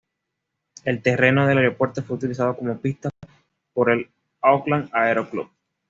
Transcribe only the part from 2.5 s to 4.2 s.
como pista por el